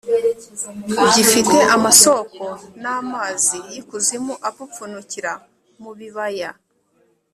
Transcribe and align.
gifite 1.13 1.57
amasoko 1.75 2.43
n’amazi 2.81 3.57
y’ikuzimu 3.71 4.33
apfupfunukira 4.47 5.31
mu 5.81 5.91
bibaya 5.97 6.51